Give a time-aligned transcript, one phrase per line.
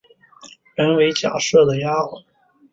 [0.77, 2.23] 原为贾赦的丫环。